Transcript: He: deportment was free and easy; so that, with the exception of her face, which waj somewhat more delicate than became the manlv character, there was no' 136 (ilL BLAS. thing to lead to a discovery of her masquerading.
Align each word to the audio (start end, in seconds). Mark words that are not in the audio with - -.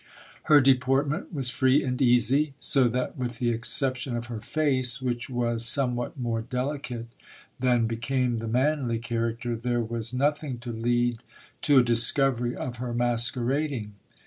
He: 0.47 0.59
deportment 0.59 1.31
was 1.31 1.51
free 1.51 1.83
and 1.83 2.01
easy; 2.01 2.55
so 2.59 2.87
that, 2.87 3.17
with 3.19 3.37
the 3.37 3.51
exception 3.51 4.15
of 4.17 4.25
her 4.33 4.39
face, 4.41 4.99
which 4.99 5.27
waj 5.27 5.59
somewhat 5.59 6.17
more 6.19 6.41
delicate 6.41 7.05
than 7.59 7.85
became 7.85 8.39
the 8.39 8.47
manlv 8.47 8.99
character, 9.03 9.55
there 9.55 9.81
was 9.83 10.11
no' 10.11 10.25
136 10.31 10.41
(ilL 10.41 10.41
BLAS. 10.41 10.41
thing 10.41 10.57
to 10.57 10.87
lead 10.87 11.19
to 11.61 11.77
a 11.77 11.83
discovery 11.83 12.55
of 12.55 12.77
her 12.77 12.95
masquerading. 12.95 13.93